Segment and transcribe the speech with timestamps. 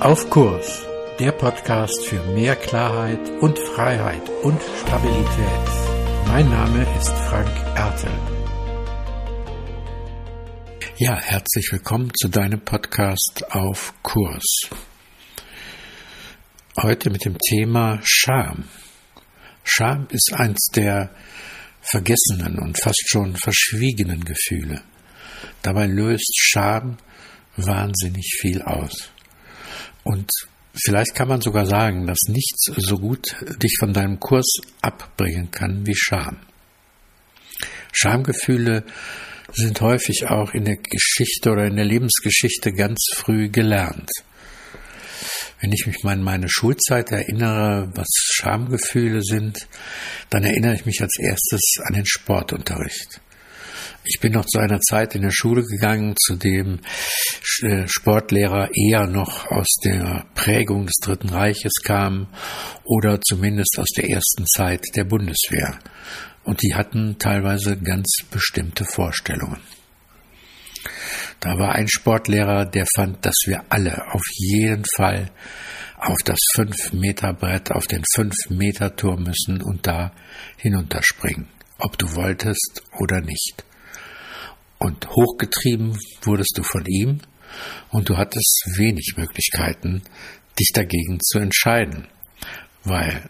[0.00, 0.80] Auf Kurs,
[1.18, 5.68] der Podcast für mehr Klarheit und Freiheit und Stabilität.
[6.26, 8.10] Mein Name ist Frank Ertel.
[10.96, 14.70] Ja, herzlich willkommen zu deinem Podcast auf Kurs.
[16.80, 18.64] Heute mit dem Thema Scham.
[19.64, 21.14] Scham ist eins der
[21.82, 24.82] vergessenen und fast schon verschwiegenen Gefühle.
[25.60, 26.96] Dabei löst Scham
[27.58, 29.10] wahnsinnig viel aus.
[30.04, 30.30] Und
[30.74, 34.46] vielleicht kann man sogar sagen, dass nichts so gut dich von deinem Kurs
[34.82, 36.38] abbringen kann wie Scham.
[37.92, 38.84] Schamgefühle
[39.52, 44.10] sind häufig auch in der Geschichte oder in der Lebensgeschichte ganz früh gelernt.
[45.60, 49.68] Wenn ich mich mal an meine Schulzeit erinnere, was Schamgefühle sind,
[50.30, 53.20] dann erinnere ich mich als erstes an den Sportunterricht.
[54.04, 56.80] Ich bin noch zu einer Zeit in der Schule gegangen, zu dem
[57.62, 62.26] äh, Sportlehrer eher noch aus der Prägung des Dritten Reiches kamen
[62.84, 65.78] oder zumindest aus der ersten Zeit der Bundeswehr.
[66.44, 69.60] Und die hatten teilweise ganz bestimmte Vorstellungen.
[71.40, 75.30] Da war ein Sportlehrer, der fand, dass wir alle auf jeden Fall
[75.98, 80.12] auf das 5-Meter-Brett, auf den 5-Meter-Turm müssen und da
[80.56, 81.48] hinunterspringen,
[81.78, 83.64] ob du wolltest oder nicht.
[84.82, 87.20] Und hochgetrieben wurdest du von ihm
[87.90, 90.02] und du hattest wenig Möglichkeiten,
[90.58, 92.08] dich dagegen zu entscheiden,
[92.84, 93.28] weil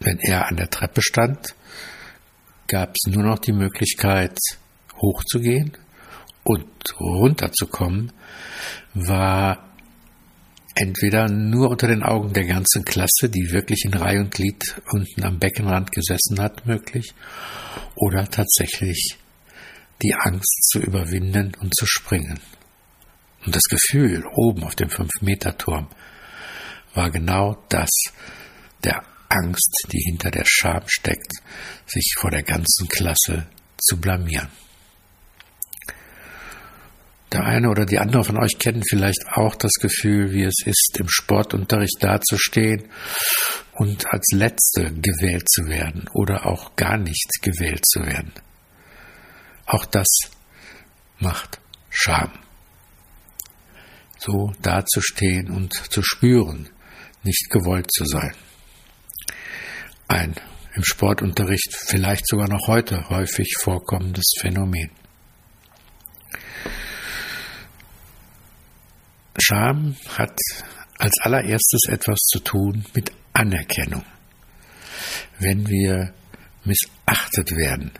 [0.00, 1.54] wenn er an der Treppe stand,
[2.66, 4.36] gab es nur noch die Möglichkeit,
[5.00, 5.76] hochzugehen
[6.42, 6.66] und
[6.98, 8.12] runterzukommen,
[8.94, 9.72] war
[10.74, 15.22] entweder nur unter den Augen der ganzen Klasse, die wirklich in Reihe und Glied unten
[15.22, 17.14] am Beckenrand gesessen hat, möglich,
[17.94, 19.18] oder tatsächlich
[20.02, 22.40] die Angst zu überwinden und zu springen.
[23.44, 25.88] Und das Gefühl oben auf dem Fünf-Meter-Turm
[26.94, 27.90] war genau das
[28.84, 31.32] der Angst, die hinter der Scham steckt,
[31.86, 33.46] sich vor der ganzen Klasse
[33.78, 34.48] zu blamieren.
[37.32, 40.96] Der eine oder die andere von euch kennen vielleicht auch das Gefühl, wie es ist,
[41.00, 42.84] im Sportunterricht dazustehen
[43.72, 48.32] und als Letzte gewählt zu werden oder auch gar nicht gewählt zu werden.
[49.66, 50.08] Auch das
[51.18, 51.60] macht
[51.90, 52.32] Scham.
[54.18, 56.70] So dazustehen und zu spüren,
[57.22, 58.34] nicht gewollt zu sein.
[60.08, 60.34] Ein
[60.74, 64.90] im Sportunterricht vielleicht sogar noch heute häufig vorkommendes Phänomen.
[69.40, 70.38] Scham hat
[70.98, 74.04] als allererstes etwas zu tun mit Anerkennung.
[75.38, 76.14] Wenn wir
[76.64, 77.92] missachtet werden,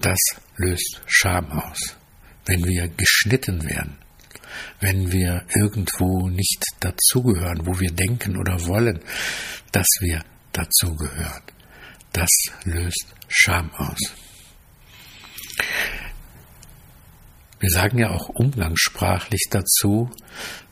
[0.00, 0.18] das
[0.56, 1.96] löst Scham aus.
[2.46, 3.96] Wenn wir geschnitten werden,
[4.80, 9.00] wenn wir irgendwo nicht dazugehören, wo wir denken oder wollen,
[9.72, 10.22] dass wir
[10.52, 11.42] dazugehören,
[12.12, 12.30] das
[12.64, 13.98] löst Scham aus.
[17.60, 20.10] Wir sagen ja auch umgangssprachlich dazu,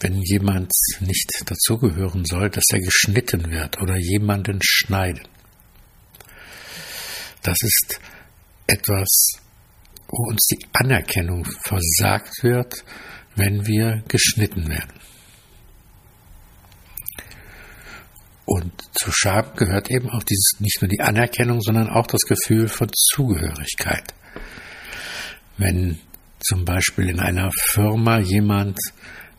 [0.00, 5.26] wenn jemand nicht dazugehören soll, dass er geschnitten wird oder jemanden schneiden.
[7.42, 8.00] Das ist
[8.66, 9.38] etwas,
[10.08, 12.84] wo uns die Anerkennung versagt wird,
[13.36, 14.94] wenn wir geschnitten werden.
[18.46, 22.68] Und zu Scham gehört eben auch dieses, nicht nur die Anerkennung, sondern auch das Gefühl
[22.68, 24.14] von Zugehörigkeit.
[25.58, 25.98] Wenn
[26.40, 28.78] zum Beispiel in einer Firma jemand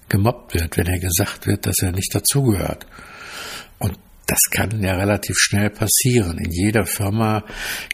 [0.09, 2.85] gemobbt wird, wenn er gesagt wird, dass er nicht dazugehört.
[4.29, 6.37] Das kann ja relativ schnell passieren.
[6.37, 7.43] In jeder Firma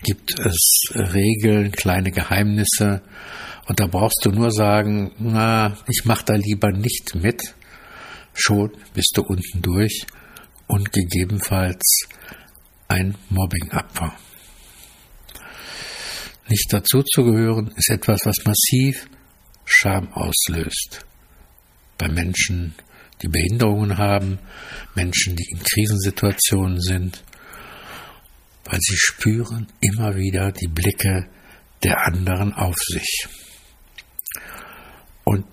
[0.03, 3.01] gibt es Regeln, kleine Geheimnisse.
[3.68, 7.56] Und da brauchst du nur sagen, na, ich mach da lieber nicht mit.
[8.34, 10.07] Schon bist du unten durch
[10.68, 12.09] und gegebenenfalls
[12.90, 14.13] ein Mobbingopfer.
[16.50, 19.07] Nicht dazuzugehören ist etwas, was massiv
[19.63, 21.06] Scham auslöst.
[21.97, 22.75] Bei Menschen,
[23.22, 24.40] die Behinderungen haben,
[24.94, 27.23] Menschen, die in Krisensituationen sind,
[28.66, 31.29] weil sie spüren immer wieder die Blicke
[31.84, 33.28] der anderen auf sich.
[35.23, 35.46] Und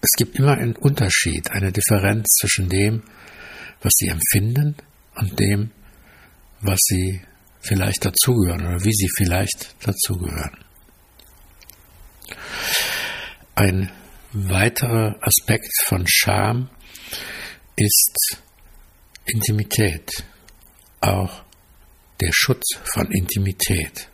[0.00, 3.02] es gibt immer einen Unterschied, eine Differenz zwischen dem,
[3.82, 4.76] was sie empfinden
[5.14, 5.70] und dem,
[6.60, 7.22] was sie
[7.60, 10.64] vielleicht dazugehören oder wie sie vielleicht dazugehören.
[13.54, 13.90] Ein
[14.32, 16.70] weiterer Aspekt von Scham
[17.76, 18.38] ist
[19.26, 20.24] Intimität,
[21.00, 21.42] auch
[22.20, 24.08] der Schutz von Intimität.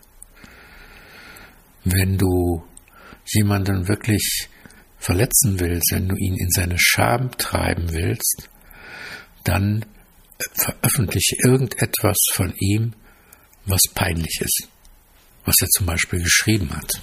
[1.85, 2.65] Wenn du
[3.27, 4.49] jemanden wirklich
[4.99, 8.49] verletzen willst, wenn du ihn in seine Scham treiben willst,
[9.45, 9.85] dann
[10.55, 12.95] veröffentliche irgendetwas von ihm,
[13.65, 14.69] was peinlich ist,
[15.45, 17.01] was er zum Beispiel geschrieben hat.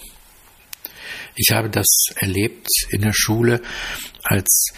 [1.35, 1.87] Ich habe das
[2.17, 3.61] erlebt in der Schule,
[4.23, 4.71] als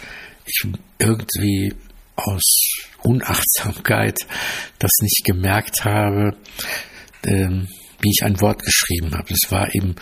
[0.46, 0.64] ich
[0.98, 1.74] irgendwie
[2.16, 2.68] aus
[3.02, 4.18] Unachtsamkeit
[4.78, 6.36] das nicht gemerkt habe,
[7.24, 7.68] ähm,
[8.00, 9.28] wie ich ein Wort geschrieben habe.
[9.28, 9.94] Das war eben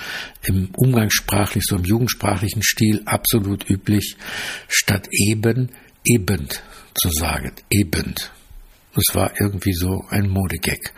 [0.42, 4.16] im umgangssprachlich, so im jugendsprachlichen Stil absolut üblich,
[4.68, 5.70] statt eben,
[6.04, 6.48] eben
[6.94, 7.52] zu sagen.
[7.68, 8.14] Eben.
[8.94, 10.94] Das war irgendwie so ein Modegag.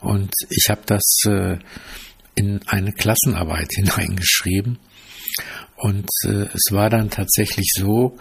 [0.00, 1.58] Und ich habe das äh,
[2.34, 4.78] in eine Klassenarbeit hineingeschrieben.
[5.76, 8.18] Und äh, es war dann tatsächlich so,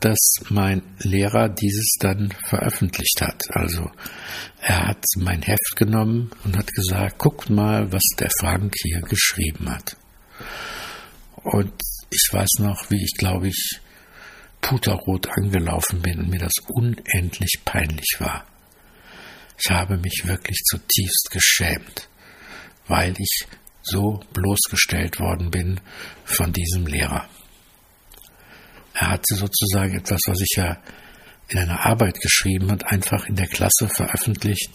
[0.00, 3.40] dass mein Lehrer dieses dann veröffentlicht hat.
[3.50, 3.90] Also
[4.60, 9.70] er hat mein Heft genommen und hat gesagt, guckt mal, was der Frank hier geschrieben
[9.70, 9.96] hat.
[11.44, 11.72] Und
[12.10, 13.80] ich weiß noch, wie ich, glaube ich,
[14.60, 18.44] puterrot angelaufen bin und mir das unendlich peinlich war.
[19.58, 22.08] Ich habe mich wirklich zutiefst geschämt,
[22.88, 23.46] weil ich
[23.82, 25.80] so bloßgestellt worden bin
[26.24, 27.28] von diesem Lehrer.
[28.94, 30.78] Er hatte sozusagen etwas, was ich ja
[31.48, 34.70] in einer Arbeit geschrieben und einfach in der Klasse veröffentlicht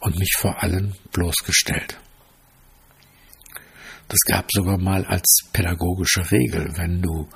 [0.00, 1.98] und mich vor allen bloßgestellt.
[4.08, 7.28] Das gab sogar mal als pädagogische Regel, wenn du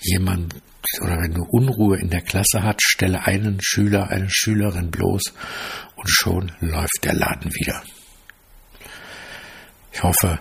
[0.00, 0.56] jemand
[1.02, 5.22] oder wenn du Unruhe in der Klasse hast, stelle einen Schüler, eine Schülerin bloß
[5.94, 7.82] und schon läuft der Laden wieder.
[10.00, 10.40] Ich hoffe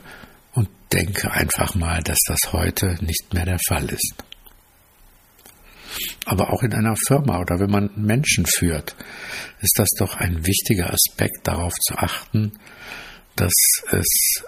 [0.54, 4.14] und denke einfach mal, dass das heute nicht mehr der Fall ist.
[6.24, 8.96] Aber auch in einer Firma oder wenn man Menschen führt,
[9.60, 12.54] ist das doch ein wichtiger Aspekt, darauf zu achten,
[13.36, 13.52] dass
[13.92, 14.44] es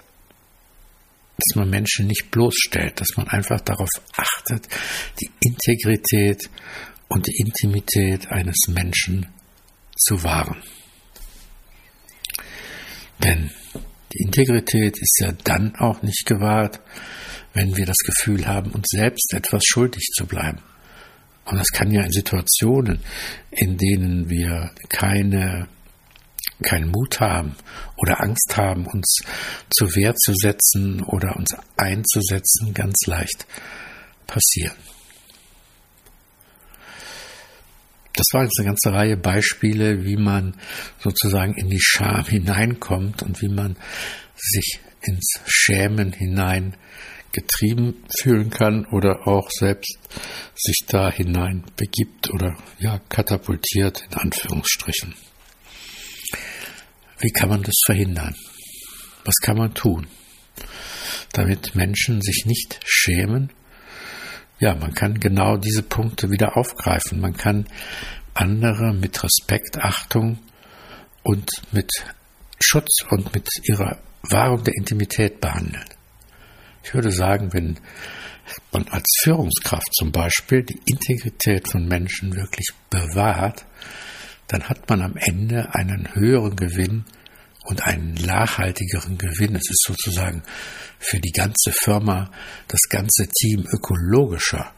[1.36, 4.66] dass man Menschen nicht bloßstellt, dass man einfach darauf achtet,
[5.20, 6.48] die Integrität
[7.08, 9.26] und die Intimität eines Menschen
[9.94, 10.62] zu wahren.
[13.22, 13.50] Denn
[14.12, 16.80] die Integrität ist ja dann auch nicht gewahrt,
[17.54, 20.58] wenn wir das Gefühl haben, uns selbst etwas schuldig zu bleiben.
[21.44, 23.00] Und das kann ja in Situationen,
[23.50, 25.68] in denen wir keine,
[26.62, 27.56] keinen Mut haben
[27.96, 29.18] oder Angst haben, uns
[29.70, 33.46] zur Wehr zu setzen oder uns einzusetzen, ganz leicht
[34.26, 34.76] passieren.
[38.14, 40.54] Das war jetzt eine ganze Reihe Beispiele, wie man
[40.98, 43.76] sozusagen in die Scham hineinkommt und wie man
[44.36, 46.76] sich ins Schämen hinein
[47.32, 49.96] getrieben fühlen kann oder auch selbst
[50.54, 55.14] sich da hinein begibt oder ja katapultiert in Anführungsstrichen.
[57.18, 58.34] Wie kann man das verhindern?
[59.24, 60.08] Was kann man tun,
[61.32, 63.50] damit Menschen sich nicht schämen?
[64.62, 67.20] Ja, man kann genau diese Punkte wieder aufgreifen.
[67.20, 67.66] Man kann
[68.32, 70.38] andere mit Respekt, Achtung
[71.24, 71.90] und mit
[72.60, 75.88] Schutz und mit ihrer Wahrung der Intimität behandeln.
[76.84, 77.80] Ich würde sagen, wenn
[78.70, 83.66] man als Führungskraft zum Beispiel die Integrität von Menschen wirklich bewahrt,
[84.46, 87.04] dann hat man am Ende einen höheren Gewinn
[87.64, 89.54] und einen nachhaltigeren Gewinn.
[89.54, 90.42] Es ist sozusagen
[90.98, 92.30] für die ganze Firma,
[92.68, 94.72] das ganze Team ökologischer,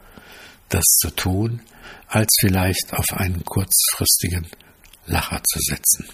[0.69, 1.63] das zu tun,
[2.09, 4.47] als vielleicht auf einen kurzfristigen
[5.07, 6.09] Lacher zu setzen.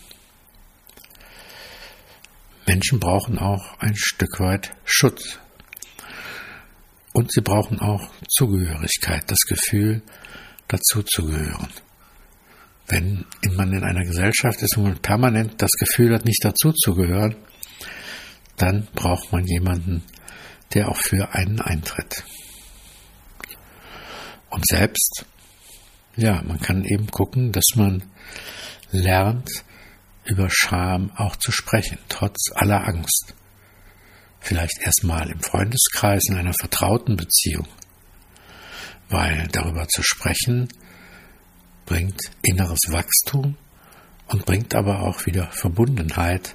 [2.67, 5.39] Menschen brauchen auch ein Stück weit Schutz
[7.13, 10.03] und sie brauchen auch Zugehörigkeit, das Gefühl,
[10.69, 11.69] dazu zu gehören.
[12.91, 16.95] Wenn man in einer Gesellschaft ist, wo man permanent das Gefühl hat, nicht dazu zu
[16.95, 17.37] gehören,
[18.57, 20.03] dann braucht man jemanden,
[20.75, 22.25] der auch für einen eintritt.
[24.51, 25.25] Und selbst,
[26.17, 28.03] ja, man kann eben gucken, dass man
[28.91, 29.49] lernt,
[30.25, 33.35] über Scham auch zu sprechen, trotz aller Angst
[34.41, 37.69] vielleicht erstmal im Freundeskreis in einer vertrauten Beziehung,
[39.09, 40.69] weil darüber zu sprechen
[41.91, 43.57] bringt inneres Wachstum
[44.29, 46.55] und bringt aber auch wieder Verbundenheit,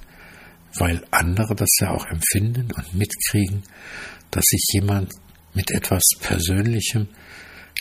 [0.77, 3.63] weil andere das ja auch empfinden und mitkriegen,
[4.31, 5.11] dass sich jemand
[5.53, 7.09] mit etwas Persönlichem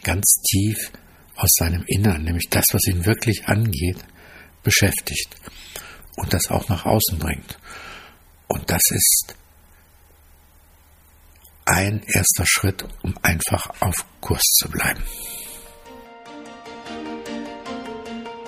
[0.03, 0.91] ganz tief
[1.37, 3.99] aus seinem Innern, nämlich das, was ihn wirklich angeht,
[4.65, 5.37] beschäftigt
[6.17, 7.57] und das auch nach außen bringt.
[8.49, 9.37] Und das ist
[11.67, 15.05] ein erster Schritt, um einfach auf Kurs zu bleiben.